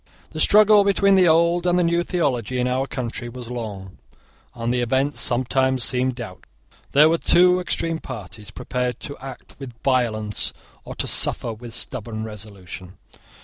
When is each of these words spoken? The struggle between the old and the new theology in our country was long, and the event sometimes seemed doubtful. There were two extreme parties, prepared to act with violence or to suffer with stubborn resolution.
The 0.31 0.39
struggle 0.39 0.83
between 0.83 1.13
the 1.13 1.27
old 1.27 1.67
and 1.67 1.77
the 1.77 1.83
new 1.83 2.01
theology 2.01 2.57
in 2.57 2.67
our 2.67 2.87
country 2.87 3.29
was 3.29 3.51
long, 3.51 3.99
and 4.55 4.73
the 4.73 4.81
event 4.81 5.13
sometimes 5.13 5.83
seemed 5.83 6.15
doubtful. 6.15 6.45
There 6.93 7.07
were 7.07 7.19
two 7.19 7.59
extreme 7.59 7.99
parties, 7.99 8.49
prepared 8.49 8.99
to 9.01 9.15
act 9.19 9.53
with 9.59 9.75
violence 9.83 10.53
or 10.85 10.95
to 10.95 11.05
suffer 11.05 11.53
with 11.53 11.75
stubborn 11.75 12.23
resolution. 12.23 12.97